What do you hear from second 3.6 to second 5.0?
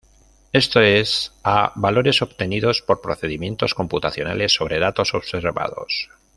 computacionales sobre